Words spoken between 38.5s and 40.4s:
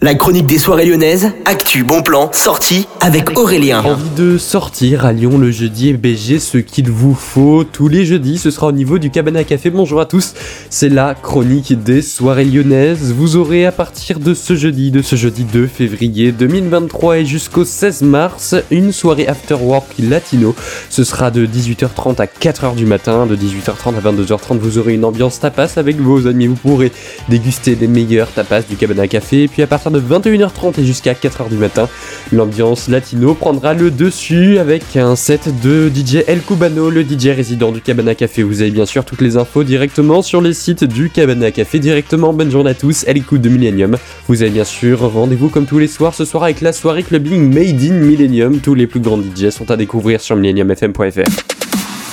avez bien sûr toutes les infos directement sur